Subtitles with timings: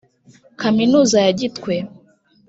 [0.61, 1.73] kaminuza ya gitwe